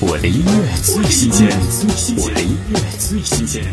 [0.00, 1.48] 我的音乐最新鲜，
[2.18, 3.64] 我的音乐最新鲜。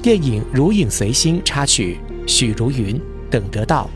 [0.00, 2.98] 电影《如影随心》插曲，许茹芸
[3.30, 3.90] 等得到。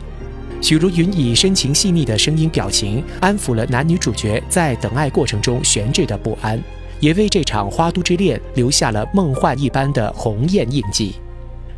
[0.61, 6.61] 许茹芸以深情细腻的声音表情，安抚了男女主角在等爱过程中悬置的不安，
[6.99, 11.15] 也为这场花都之恋留下了梦幻一般的鸿雁印记。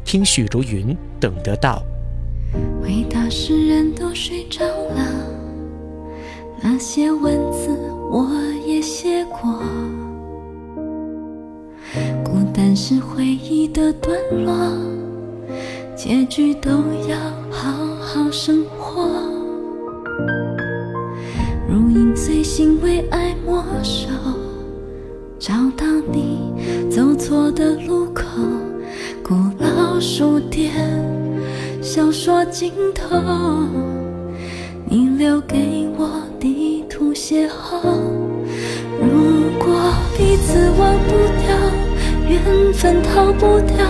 [0.03, 1.81] 听许茹芸等得到。
[2.83, 5.34] 伟大诗人都睡着了。
[6.61, 7.69] 那些文字
[8.09, 8.29] 我
[8.65, 9.59] 也写过，
[12.23, 14.53] 孤单是回忆的段落，
[15.95, 16.71] 结局都
[17.07, 17.17] 要
[17.51, 19.09] 好好生活。
[21.67, 24.09] 如影随形，为爱默守，
[25.37, 26.53] 找到你
[26.89, 28.23] 走错的路口，
[29.23, 30.71] 古老书店，
[31.81, 33.17] 小说尽头，
[34.97, 36.09] 你留给我
[36.39, 37.13] 地图。
[37.13, 37.49] 邂逅，
[38.97, 39.75] 如果
[40.17, 41.11] 彼此忘不
[41.43, 41.51] 掉，
[42.29, 43.85] 缘分逃不掉，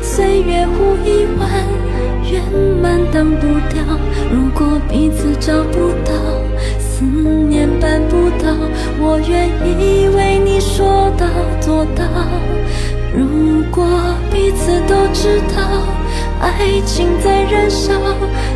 [0.00, 1.46] 岁月无一万
[2.32, 2.40] 圆
[2.80, 3.84] 满挡不掉。
[4.32, 6.14] 如果彼此找不到，
[6.78, 8.50] 思念办不到，
[8.98, 9.46] 我愿
[9.78, 11.26] 意为你说到
[11.60, 12.02] 做到。
[13.14, 13.86] 如果
[14.32, 15.62] 彼此都知道，
[16.40, 17.92] 爱情在燃烧，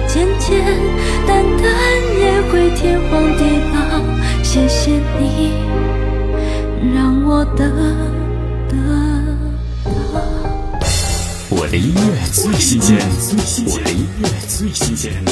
[0.06, 0.64] 渐渐
[11.50, 12.00] 我的音乐
[12.32, 12.98] 最新鲜，
[13.66, 15.22] 我的音乐最新鲜。